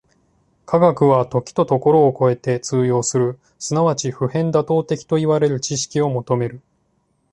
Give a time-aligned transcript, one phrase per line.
[0.65, 6.59] 科学は時と処を超えて通用する即ち普遍妥当的といわれる知識を求める。